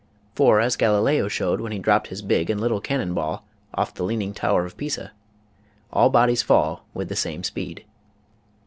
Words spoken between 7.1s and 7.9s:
same speed.